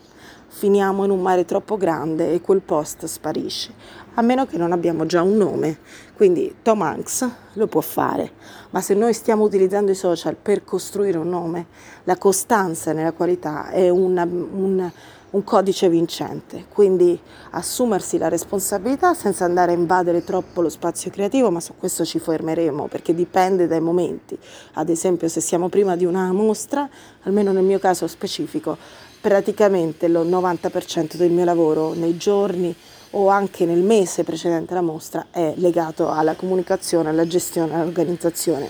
finiamo 0.55 1.05
in 1.05 1.11
un 1.11 1.21
mare 1.21 1.45
troppo 1.47 1.79
grande 1.79 2.33
e 2.33 2.41
quel 2.43 2.61
post 2.61 3.07
sparisce, 3.07 3.73
a 4.15 4.23
meno 4.23 4.47
che 4.47 4.59
non 4.59 4.71
abbiamo 4.71 5.07
già 5.07 5.23
un 5.23 5.37
nome. 5.37 5.79
Quindi 6.15 6.57
Tom 6.63 6.83
Hanks 6.83 7.29
lo 7.55 7.67
può 7.67 7.81
fare, 7.81 8.31
ma 8.71 8.81
se 8.81 8.95
noi 8.95 9.15
stiamo 9.15 9.43
utilizzando 9.43 9.91
i 9.91 9.97
social 9.97 10.37
per 10.37 10.63
costruire 10.63 11.19
un 11.19 11.31
nome, 11.31 11.67
la 12.05 12.17
costanza 12.17 12.93
nella 12.93 13.13
qualità 13.13 13.71
è 13.71 13.89
una, 13.89 14.23
un, 14.25 14.89
un 15.31 15.45
codice 15.45 15.89
vincente, 15.89 16.67
quindi 16.69 17.19
assumersi 17.53 18.19
la 18.19 18.29
responsabilità 18.29 19.15
senza 19.15 19.47
andare 19.47 19.73
a 19.73 19.75
invadere 19.77 20.23
troppo 20.23 20.61
lo 20.61 20.69
spazio 20.69 21.11
creativo, 21.11 21.51
ma 21.51 21.59
su 21.59 21.75
questo 21.77 22.05
ci 22.05 22.19
fermeremo 22.19 22.87
perché 22.87 23.15
dipende 23.15 23.67
dai 23.67 23.81
momenti. 23.81 24.39
Ad 24.75 24.91
esempio 24.91 25.29
se 25.29 25.41
siamo 25.41 25.69
prima 25.69 25.97
di 25.97 26.05
una 26.05 26.31
mostra, 26.31 26.89
almeno 27.23 27.51
nel 27.51 27.65
mio 27.65 27.79
caso 27.79 28.07
specifico, 28.07 28.77
praticamente 29.23 30.07
il 30.07 30.13
90% 30.13 31.15
del 31.15 31.31
mio 31.31 31.45
lavoro 31.45 31.95
nei 31.95 32.17
giorni 32.17 32.75
o 33.11 33.29
anche 33.29 33.65
nel 33.65 33.81
mese 33.81 34.25
precedente 34.25 34.73
alla 34.73 34.83
mostra 34.83 35.27
è 35.31 35.53
legato 35.57 36.11
alla 36.11 36.35
comunicazione, 36.35 37.11
alla 37.11 37.27
gestione, 37.27 37.75
all'organizzazione 37.75 38.69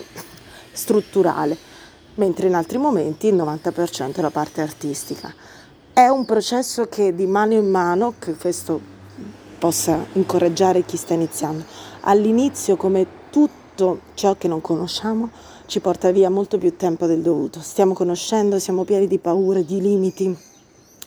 strutturale, 0.73 1.57
mentre 2.17 2.49
in 2.49 2.55
altri 2.55 2.77
momenti 2.77 3.29
il 3.29 3.35
90% 3.35 4.17
è 4.17 4.21
la 4.21 4.31
parte 4.31 4.61
artistica. 4.61 5.33
È 5.91 6.07
un 6.09 6.27
processo 6.27 6.87
che 6.87 7.15
di 7.15 7.27
mano 7.27 7.55
in 7.55 7.71
mano, 7.71 8.15
che 8.19 8.35
questo 8.35 8.79
possa 9.59 10.05
incoraggiare 10.13 10.85
chi 10.85 10.99
sta 10.99 11.15
iniziando. 11.15 11.65
All'inizio, 12.01 12.77
come 12.77 13.07
tutto 13.31 14.01
ciò 14.15 14.35
che 14.37 14.49
non 14.49 14.61
conosciamo, 14.61 15.31
ci 15.67 15.81
porta 15.81 16.11
via 16.11 16.31
molto 16.31 16.59
più 16.59 16.77
tempo 16.77 17.07
del 17.07 17.21
dovuto. 17.21 17.61
Stiamo 17.61 17.95
conoscendo, 17.95 18.59
siamo 18.59 18.85
pieni 18.85 19.07
di 19.07 19.19
paure, 19.19 19.65
di 19.65 19.81
limiti, 19.81 20.37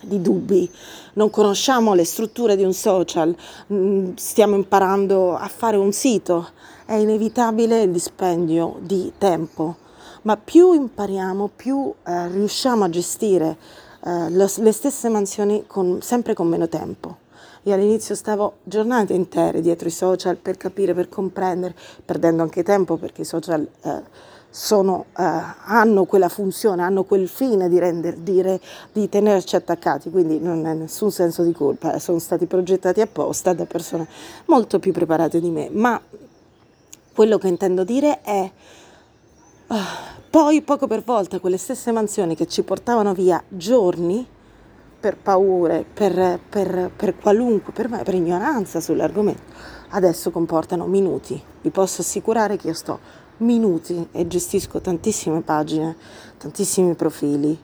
di 0.01 0.21
dubbi, 0.21 0.69
non 1.13 1.29
conosciamo 1.29 1.93
le 1.93 2.05
strutture 2.05 2.55
di 2.55 2.63
un 2.63 2.74
social, 2.74 3.35
mm, 3.71 4.13
stiamo 4.15 4.55
imparando 4.55 5.35
a 5.35 5.47
fare 5.47 5.77
un 5.77 5.91
sito, 5.91 6.50
è 6.85 6.93
inevitabile 6.93 7.83
il 7.83 7.91
dispendio 7.91 8.77
di 8.79 9.13
tempo, 9.17 9.77
ma 10.24 10.38
più 10.38 10.74
impariamo, 10.74 11.50
più 11.55 11.93
eh, 12.05 12.27
riusciamo 12.29 12.83
a 12.83 12.89
gestire 12.89 13.57
eh, 14.03 14.29
lo, 14.29 14.50
le 14.57 14.71
stesse 14.71 15.09
mansioni 15.09 15.63
con, 15.67 16.00
sempre 16.01 16.33
con 16.33 16.47
meno 16.47 16.67
tempo. 16.67 17.24
Io 17.67 17.74
all'inizio 17.74 18.13
stavo 18.13 18.57
giornate 18.63 19.13
intere 19.13 19.60
dietro 19.60 19.88
i 19.88 19.91
social 19.91 20.36
per 20.36 20.55
capire, 20.55 20.93
per 20.93 21.10
comprendere, 21.10 21.74
perdendo 22.05 22.43
anche 22.43 22.62
tempo 22.62 22.95
perché 22.95 23.22
i 23.22 23.25
social 23.25 23.67
eh, 23.81 24.03
sono, 24.51 25.05
eh, 25.17 25.24
hanno 25.65 26.05
quella 26.05 26.29
funzione, 26.29 26.84
hanno 26.84 27.05
quel 27.05 27.27
fine 27.27 27.67
di, 27.67 27.79
render, 27.79 28.17
dire, 28.17 28.62
di 28.91 29.10
tenerci 29.10 29.55
attaccati, 29.55 30.12
quindi 30.12 30.39
non 30.39 30.67
è 30.67 30.75
nessun 30.75 31.10
senso 31.10 31.41
di 31.41 31.53
colpa, 31.53 31.95
eh, 31.95 32.00
sono 32.00 32.19
stati 32.19 32.45
progettati 32.45 33.01
apposta 33.01 33.51
da 33.53 33.65
persone 33.65 34.07
molto 34.45 34.77
più 34.77 34.91
preparate 34.91 35.39
di 35.39 35.50
me, 35.50 35.67
ma 35.72 36.00
quello 37.15 37.39
che 37.39 37.48
intendo 37.48 37.84
dire 37.84 38.22
è 38.22 38.51
uh, 39.67 39.75
poi 40.29 40.62
poco 40.62 40.86
per 40.86 41.01
volta 41.01 41.39
quelle 41.39 41.57
stesse 41.57 41.91
mansioni 41.91 42.36
che 42.36 42.45
ci 42.45 42.62
portavano 42.62 43.15
via 43.15 43.43
giorni 43.48 44.34
per 45.05 45.17
paure, 45.17 45.85
per, 45.93 46.39
per, 46.50 46.89
per 46.95 47.15
qualunque, 47.15 47.71
per, 47.71 47.88
per 48.03 48.15
ignoranza 48.15 48.79
sull'argomento, 48.79 49.43
adesso 49.89 50.31
comportano 50.31 50.88
minuti. 50.88 51.39
Vi 51.62 51.69
posso 51.69 52.01
assicurare 52.01 52.57
che 52.57 52.65
io 52.65 52.74
sto 52.74 52.97
minuti 53.38 54.07
e 54.12 54.25
gestisco 54.25 54.81
tantissime 54.81 55.41
pagine, 55.41 55.95
tantissimi 56.39 56.95
profili, 56.95 57.55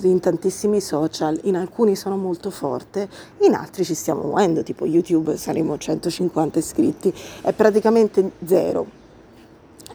in 0.00 0.18
tantissimi 0.18 0.80
social, 0.80 1.38
in 1.44 1.54
alcuni 1.54 1.94
sono 1.94 2.16
molto 2.16 2.50
forte, 2.50 3.08
in 3.42 3.54
altri 3.54 3.84
ci 3.84 3.94
stiamo 3.94 4.22
muovendo, 4.22 4.64
tipo 4.64 4.84
YouTube 4.84 5.36
saremo 5.36 5.78
150 5.78 6.58
iscritti, 6.58 7.14
è 7.42 7.52
praticamente 7.52 8.32
zero, 8.44 8.86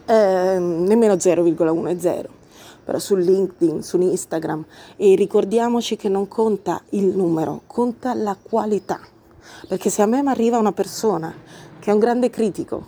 eh, 0.05 0.57
nemmeno 0.57 1.15
0,1 1.15 1.87
è 1.89 1.99
zero 1.99 2.36
però 2.87 2.99
su 2.99 3.15
LinkedIn, 3.17 3.83
su 3.83 3.99
Instagram 3.99 4.63
e 4.95 5.13
ricordiamoci 5.15 5.97
che 5.97 6.07
non 6.07 6.29
conta 6.29 6.81
il 6.91 7.07
numero, 7.07 7.63
conta 7.67 8.13
la 8.13 8.37
qualità. 8.41 8.97
Perché 9.67 9.89
se 9.89 10.03
a 10.03 10.05
me 10.05 10.21
mi 10.21 10.29
arriva 10.29 10.57
una 10.57 10.71
persona 10.71 11.33
che 11.79 11.91
è 11.91 11.93
un 11.93 11.99
grande 11.99 12.29
critico 12.29 12.87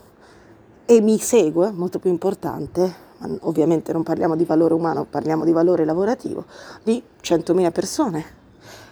e 0.85 1.01
mi 1.01 1.19
segue, 1.19 1.71
molto 1.71 1.99
più 1.99 2.09
importante, 2.09 3.07
ovviamente 3.41 3.91
non 3.91 4.03
parliamo 4.03 4.37
di 4.37 4.45
valore 4.45 4.73
umano, 4.73 5.03
parliamo 5.03 5.43
di 5.43 5.51
valore 5.51 5.83
lavorativo, 5.83 6.45
di 6.81 7.03
100.000 7.21 7.71
persone. 7.73 8.25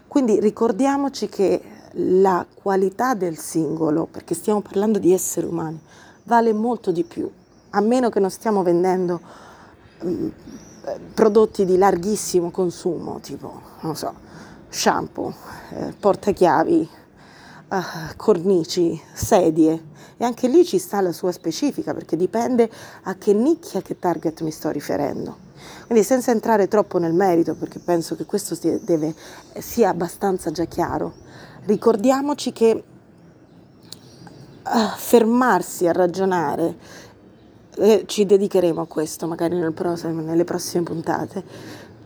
Quindi 0.09 0.41
ricordiamoci 0.41 1.29
che 1.29 1.61
la 1.93 2.45
qualità 2.53 3.13
del 3.13 3.37
singolo, 3.37 4.09
perché 4.11 4.33
stiamo 4.33 4.59
parlando 4.59 4.99
di 4.99 5.13
esseri 5.13 5.47
umani, 5.47 5.79
vale 6.23 6.51
molto 6.51 6.91
di 6.91 7.05
più, 7.05 7.31
a 7.69 7.79
meno 7.79 8.09
che 8.09 8.19
non 8.19 8.29
stiamo 8.29 8.61
vendendo 8.61 9.21
prodotti 11.13 11.65
di 11.65 11.77
larghissimo 11.77 12.51
consumo, 12.51 13.19
tipo, 13.19 13.61
non 13.81 13.95
so, 13.95 14.13
shampoo, 14.69 15.33
eh, 15.71 15.93
portachiavi, 15.99 16.89
eh, 17.69 18.15
cornici, 18.15 18.99
sedie. 19.13 19.95
E 20.17 20.25
anche 20.25 20.47
lì 20.47 20.65
ci 20.65 20.79
sta 20.79 20.99
la 21.01 21.11
sua 21.11 21.31
specifica, 21.31 21.93
perché 21.93 22.15
dipende 22.15 22.69
a 23.03 23.15
che 23.15 23.33
nicchia, 23.33 23.81
che 23.81 23.99
target 23.99 24.41
mi 24.41 24.51
sto 24.51 24.69
riferendo. 24.69 25.45
Quindi 25.85 26.03
senza 26.03 26.31
entrare 26.31 26.67
troppo 26.67 26.97
nel 26.97 27.13
merito, 27.13 27.55
perché 27.55 27.79
penso 27.79 28.15
che 28.15 28.25
questo 28.25 28.55
sia, 28.55 28.79
deve, 28.79 29.13
sia 29.59 29.89
abbastanza 29.89 30.49
già 30.51 30.65
chiaro, 30.65 31.13
ricordiamoci 31.65 32.51
che 32.51 32.83
fermarsi 34.97 35.87
a 35.87 35.91
ragionare, 35.91 36.77
e 37.77 38.03
ci 38.05 38.25
dedicheremo 38.25 38.81
a 38.81 38.87
questo 38.87 39.27
magari 39.27 39.55
nel 39.55 39.73
prossimo, 39.73 40.21
nelle 40.21 40.43
prossime 40.43 40.83
puntate, 40.83 41.43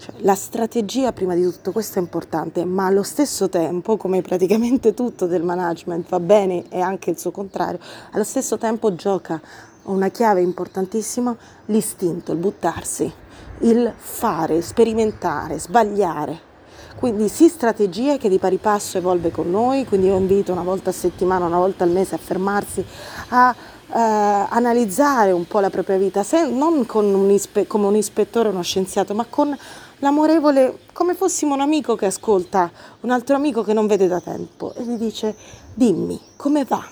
cioè, 0.02 0.16
la 0.22 0.34
strategia 0.34 1.14
prima 1.14 1.36
di 1.36 1.44
tutto 1.44 1.72
questo 1.72 2.00
è 2.00 2.02
importante, 2.02 2.66
ma 2.66 2.88
allo 2.88 3.04
stesso 3.04 3.50
tempo, 3.50 3.98
come 3.98 4.22
praticamente 4.22 4.96
tutto 4.96 5.28
del 5.28 5.44
management 5.44 6.10
va 6.10 6.20
bene 6.20 6.64
e 6.70 6.80
anche 6.80 7.12
il 7.12 7.20
suo 7.20 7.30
contrario, 7.30 7.80
allo 8.12 8.24
stesso 8.24 8.58
tempo 8.58 8.96
gioca 8.96 9.40
una 9.84 10.10
chiave 10.10 10.42
importantissima 10.42 11.36
l'istinto, 11.68 12.32
il 12.32 12.40
buttarsi, 12.40 13.14
il 13.60 13.94
fare, 13.96 14.62
sperimentare, 14.64 15.60
sbagliare. 15.60 16.50
Quindi 16.96 17.30
sì 17.30 17.48
strategie 17.48 18.18
che 18.18 18.30
di 18.30 18.38
pari 18.38 18.58
passo 18.58 18.98
evolve 18.98 19.32
con 19.32 19.50
noi, 19.50 19.86
quindi 19.86 20.08
io 20.08 20.18
invito 20.18 20.52
una 20.52 20.64
volta 20.64 20.90
a 20.90 20.94
settimana, 20.94 21.46
una 21.46 21.58
volta 21.58 21.84
al 21.84 21.90
mese 21.92 22.16
a 22.16 22.20
fermarsi, 22.20 22.84
a 23.30 23.56
eh, 23.94 24.48
analizzare 24.50 25.32
un 25.32 25.46
po' 25.46 25.60
la 25.60 25.70
propria 25.70 25.98
vita, 25.98 26.24
se, 26.24 26.48
non 26.48 26.86
un 26.92 27.30
ispe, 27.30 27.68
come 27.68 27.88
un 27.88 27.96
ispettore 27.96 28.48
o 28.48 28.52
uno 28.52 28.64
scienziato, 28.64 29.14
ma 29.14 29.26
con 29.30 29.56
l'amorevole, 30.00 30.80
come 30.94 31.14
fossimo 31.14 31.54
un 31.54 31.62
amico 31.62 31.96
che 31.96 32.06
ascolta 32.06 32.72
un 33.02 33.12
altro 33.12 33.36
amico 33.36 33.64
che 33.64 33.74
non 33.74 33.88
vede 33.88 34.08
da 34.08 34.20
tempo 34.20 34.74
e 34.76 34.84
gli 34.84 34.96
dice 34.96 35.36
dimmi 35.74 36.20
come 36.38 36.64
va, 36.66 36.84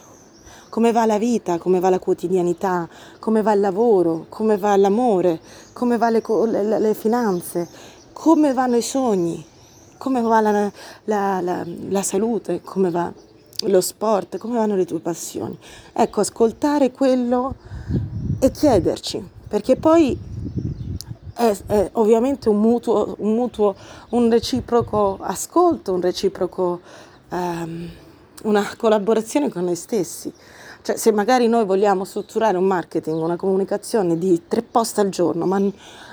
come 0.70 0.92
va 0.92 1.06
la 1.06 1.18
vita, 1.18 1.58
come 1.58 1.80
va 1.80 1.90
la 1.90 2.00
quotidianità, 2.00 2.88
come 3.20 3.42
va 3.42 3.54
il 3.54 3.62
lavoro, 3.62 4.26
come 4.30 4.58
va 4.58 4.76
l'amore, 4.76 5.40
come 5.74 5.98
va 5.98 6.10
le, 6.10 6.22
le, 6.48 6.80
le 6.80 6.94
finanze, 6.94 7.68
come 8.14 8.54
vanno 8.54 8.76
i 8.76 8.82
sogni, 8.82 9.44
come 9.98 10.22
va 10.22 10.42
la, 10.42 10.72
la, 11.06 11.42
la, 11.42 11.66
la 11.66 12.04
salute, 12.04 12.62
come 12.62 12.92
va 12.92 13.12
lo 13.68 13.82
sport, 13.82 14.38
come 14.38 14.58
vanno 14.58 14.76
le 14.76 14.86
tue 14.86 15.00
passioni. 15.00 15.58
Ecco, 15.94 16.22
ascoltare 16.22 16.92
quello 16.92 17.56
e 18.40 18.52
chiederci, 18.52 19.28
perché 19.48 19.76
poi 19.76 20.18
è, 21.34 21.58
è 21.68 21.90
ovviamente 21.94 22.50
un 22.50 22.60
mutuo, 22.60 23.16
un 23.20 23.34
mutuo, 23.34 23.76
un 24.10 24.30
reciproco 24.30 25.18
ascolto, 25.22 25.94
un 25.94 26.02
reciproco, 26.02 26.82
um, 27.30 27.90
una 28.44 28.66
collaborazione 28.78 29.50
con 29.50 29.66
noi 29.66 29.76
stessi. 29.76 30.32
Cioè, 30.82 30.96
se 30.96 31.12
magari 31.12 31.48
noi 31.48 31.66
vogliamo 31.66 32.06
strutturare 32.06 32.58
un 32.58 32.64
marketing, 32.64 33.22
una 33.22 33.36
comunicazione 33.36 34.18
di 34.18 34.44
tre 34.48 34.62
post 34.62 34.98
al 35.00 35.10
giorno, 35.10 35.46
ma, 35.46 35.62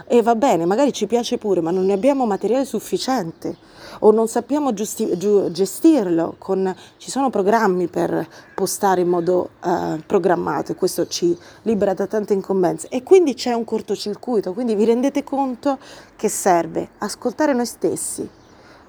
e 0.06 0.22
va 0.22 0.34
bene, 0.36 0.64
magari 0.64 0.92
ci 0.92 1.06
piace 1.06 1.36
pure, 1.36 1.60
ma 1.60 1.70
non 1.70 1.84
ne 1.84 1.92
abbiamo 1.92 2.26
materiale 2.26 2.64
sufficiente. 2.64 3.56
O 4.00 4.10
non 4.10 4.28
sappiamo 4.28 4.72
giusti, 4.72 5.16
giu, 5.16 5.50
gestirlo, 5.50 6.34
con, 6.38 6.74
ci 6.98 7.10
sono 7.10 7.30
programmi 7.30 7.88
per 7.88 8.28
postare 8.54 9.00
in 9.00 9.08
modo 9.08 9.50
uh, 9.64 9.98
programmato 10.06 10.72
e 10.72 10.74
questo 10.74 11.06
ci 11.06 11.36
libera 11.62 11.94
da 11.94 12.06
tante 12.06 12.34
incombenze. 12.34 12.88
E 12.88 13.02
quindi 13.02 13.34
c'è 13.34 13.52
un 13.52 13.64
cortocircuito, 13.64 14.52
quindi 14.52 14.74
vi 14.74 14.84
rendete 14.84 15.24
conto 15.24 15.78
che 16.14 16.28
serve 16.28 16.90
ascoltare 16.98 17.52
noi 17.54 17.66
stessi, 17.66 18.28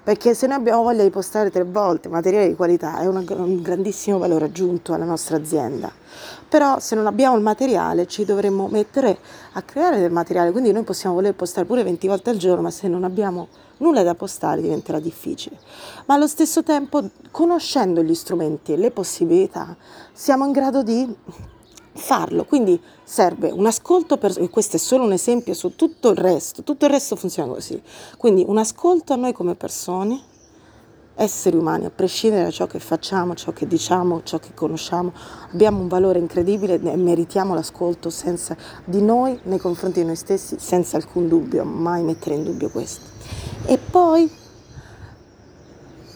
perché 0.08 0.34
se 0.34 0.48
noi 0.48 0.56
abbiamo 0.56 0.84
voglia 0.84 1.04
di 1.04 1.10
postare 1.10 1.52
tre 1.52 1.66
volte 1.66 2.08
materiale 2.08 2.48
di 2.48 2.56
qualità 2.56 3.00
è 3.00 3.08
un 3.08 3.60
grandissimo 3.62 4.18
valore 4.18 4.46
aggiunto 4.46 4.94
alla 4.94 5.04
nostra 5.04 5.36
azienda. 5.36 5.92
Però 6.48 6.80
se 6.80 6.96
non 6.96 7.08
abbiamo 7.08 7.36
il 7.36 7.42
materiale 7.42 8.08
ci 8.08 8.24
dovremmo 8.24 8.70
mettere 8.70 9.18
a 9.52 9.62
creare 9.64 10.00
del 10.00 10.10
materiale, 10.10 10.52
quindi 10.52 10.72
noi 10.72 10.84
possiamo 10.84 11.16
voler 11.16 11.34
postare 11.34 11.66
pure 11.66 11.84
20 11.84 12.08
volte 12.08 12.30
al 12.30 12.38
giorno, 12.38 12.62
ma 12.62 12.72
se 12.72 12.88
non 12.88 13.04
abbiamo 13.04 13.50
nulla 13.80 14.02
da 14.02 14.16
postare 14.16 14.62
diventerà 14.62 15.02
difficile. 15.02 15.58
Ma 16.06 16.14
allo 16.14 16.28
stesso 16.28 16.64
tempo, 16.64 17.04
conoscendo 17.30 18.02
gli 18.02 18.16
strumenti 18.16 18.72
e 18.72 18.78
le 18.78 18.92
possibilità, 18.92 19.76
siamo 20.14 20.46
in 20.46 20.54
grado 20.54 20.84
di 20.84 21.16
farlo. 21.98 22.46
Quindi 22.46 22.80
serve 23.04 23.52
un 23.52 23.66
ascolto, 23.66 24.18
per, 24.18 24.34
e 24.38 24.50
questo 24.50 24.78
è 24.78 24.80
solo 24.80 25.04
un 25.04 25.12
esempio 25.12 25.54
su 25.54 25.76
tutto 25.76 26.10
il 26.10 26.18
resto, 26.18 26.64
tutto 26.64 26.86
il 26.86 26.92
resto 26.92 27.16
funziona 27.16 27.52
così. 27.52 27.82
Quindi 28.18 28.44
un 28.48 28.58
ascolto 28.58 29.14
a 29.14 29.16
noi 29.16 29.34
come 29.34 29.56
persone, 29.56 30.36
esseri 31.16 31.58
umani, 31.58 31.86
a 31.86 31.90
prescindere 31.90 32.44
da 32.44 32.52
ciò 32.52 32.68
che 32.68 32.80
facciamo, 32.80 33.34
ciò 33.34 33.52
che 33.52 33.68
diciamo, 33.68 34.22
ciò 34.24 34.38
che 34.38 34.54
conosciamo, 34.54 35.12
abbiamo 35.52 35.82
un 35.82 35.88
valore 35.88 36.20
incredibile 36.20 36.80
e 36.80 36.96
meritiamo 36.96 37.54
l'ascolto 37.54 38.10
senza, 38.10 38.56
di 38.86 39.02
noi 39.02 39.40
nei 39.44 39.58
confronti 39.58 40.00
di 40.00 40.06
noi 40.06 40.16
stessi, 40.16 40.58
senza 40.60 40.98
alcun 40.98 41.28
dubbio, 41.28 41.64
mai 41.64 42.04
mettere 42.04 42.36
in 42.36 42.44
dubbio 42.44 42.70
questo. 42.70 43.06
E 43.66 43.78
poi 43.78 44.30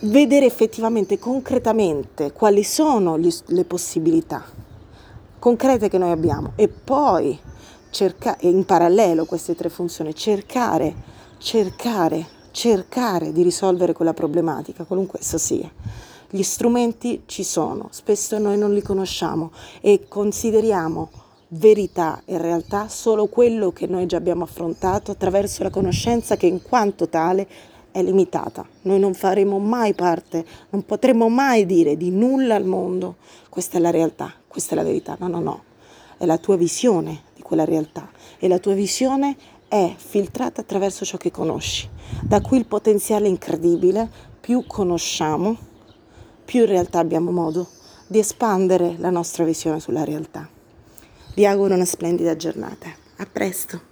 vedere 0.02 0.46
effettivamente, 0.46 1.18
concretamente, 1.18 2.32
quali 2.32 2.64
sono 2.64 3.18
gli, 3.18 3.34
le 3.48 3.66
possibilità 3.66 4.61
concrete 5.42 5.90
che 5.90 5.98
noi 5.98 6.12
abbiamo 6.12 6.52
e 6.56 6.68
poi 6.68 7.36
cercare, 7.90 8.38
in 8.42 8.64
parallelo 8.64 9.26
queste 9.26 9.56
tre 9.56 9.70
funzioni, 9.70 10.14
cercare, 10.14 10.94
cercare, 11.40 12.28
cercare 12.52 13.32
di 13.32 13.42
risolvere 13.42 13.94
quella 13.94 14.14
problematica, 14.14 14.84
qualunque 14.84 15.18
essa 15.20 15.40
sia. 15.40 15.68
Gli 16.30 16.44
strumenti 16.44 17.24
ci 17.26 17.44
sono, 17.44 17.88
spesso 17.90 18.38
noi 18.38 18.60
non 18.60 18.72
li 18.72 18.84
conosciamo 18.84 19.52
e 19.82 20.06
consideriamo 20.08 21.10
verità 21.54 22.22
e 22.26 22.38
realtà 22.38 22.88
solo 22.88 23.26
quello 23.26 23.72
che 23.72 23.88
noi 23.88 24.06
già 24.06 24.18
abbiamo 24.18 24.44
affrontato 24.44 25.10
attraverso 25.10 25.64
la 25.64 25.72
conoscenza 25.72 26.38
che 26.38 26.46
in 26.46 26.62
quanto 26.62 27.10
tale 27.10 27.48
è 27.92 28.02
limitata. 28.02 28.66
Noi 28.84 29.00
non 29.00 29.14
faremo 29.14 29.60
mai 29.60 29.94
parte, 29.94 30.46
non 30.70 30.86
potremo 30.86 31.30
mai 31.30 31.66
dire 31.66 31.98
di 31.98 32.10
nulla 32.10 32.56
al 32.56 32.66
mondo, 32.66 33.18
questa 33.50 33.78
è 33.78 33.82
la 33.82 33.92
realtà, 33.92 34.34
questa 34.48 34.74
è 34.74 34.76
la 34.76 34.84
verità. 34.84 35.16
No, 35.20 35.28
no, 35.28 35.40
no, 35.40 35.64
è 36.18 36.26
la 36.26 36.38
tua 36.38 36.56
visione 36.56 37.24
di 37.36 37.42
quella 37.42 37.66
realtà 37.66 38.10
e 38.40 38.48
la 38.48 38.60
tua 38.60 38.74
visione 38.74 39.36
è 39.68 39.94
filtrata 39.96 40.62
attraverso 40.62 41.06
ciò 41.06 41.18
che 41.18 41.32
conosci. 41.32 41.90
Da 42.24 42.42
qui 42.42 42.58
il 42.58 42.66
potenziale 42.66 43.28
incredibile, 43.28 44.10
più 44.40 44.66
conosciamo, 44.68 45.58
più 46.44 46.62
in 46.62 46.68
realtà 46.68 47.00
abbiamo 47.00 47.32
modo 47.32 47.68
di 48.08 48.20
espandere 48.20 48.96
la 48.98 49.10
nostra 49.10 49.46
visione 49.46 49.80
sulla 49.80 50.04
realtà. 50.04 50.50
Vi 51.34 51.46
auguro 51.46 51.76
una 51.76 51.86
splendida 51.86 52.36
giornata. 52.36 52.90
A 53.18 53.26
presto! 53.32 53.91